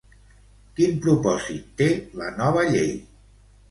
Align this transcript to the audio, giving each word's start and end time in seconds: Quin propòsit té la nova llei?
Quin 0.79 0.97
propòsit 1.05 1.71
té 1.83 1.93
la 2.23 2.35
nova 2.43 2.69
llei? 2.75 2.95